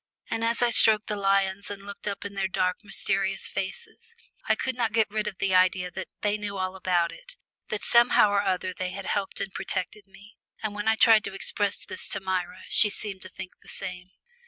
And 0.31 0.43
as 0.43 0.63
I 0.63 0.71
stroked 0.71 1.05
the 1.05 1.15
lions 1.15 1.69
and 1.69 1.85
looked 1.85 2.07
up 2.07 2.25
in 2.25 2.33
their 2.33 2.47
dark 2.47 2.77
mysterious 2.83 3.47
faces, 3.47 4.15
I 4.49 4.55
could 4.55 4.75
not 4.75 4.93
get 4.93 5.11
rid 5.11 5.27
of 5.27 5.37
the 5.37 5.53
idea 5.53 5.91
that 5.91 6.07
they 6.21 6.39
knew 6.39 6.57
all 6.57 6.75
about 6.75 7.11
it, 7.11 7.35
that 7.69 7.83
somehow 7.83 8.31
or 8.31 8.41
other 8.41 8.73
they 8.73 8.89
had 8.89 9.05
helped 9.05 9.39
and 9.39 9.53
protected 9.53 10.07
me, 10.07 10.37
and 10.63 10.73
when 10.73 10.87
I 10.87 10.95
tried 10.95 11.23
to 11.25 11.35
express 11.35 11.85
this 11.85 12.07
to 12.07 12.19
Myra 12.19 12.63
she 12.67 12.89
seemed 12.89 13.21
to 13.21 13.29
think 13.29 13.51
the 13.61 13.69
same. 13.69 14.09